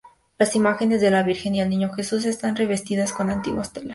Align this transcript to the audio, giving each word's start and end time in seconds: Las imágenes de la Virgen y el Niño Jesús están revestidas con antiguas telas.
Las 0.39 0.55
imágenes 0.55 0.99
de 0.99 1.11
la 1.11 1.21
Virgen 1.21 1.53
y 1.53 1.61
el 1.61 1.69
Niño 1.69 1.91
Jesús 1.93 2.25
están 2.25 2.55
revestidas 2.55 3.13
con 3.13 3.29
antiguas 3.29 3.71
telas. 3.71 3.89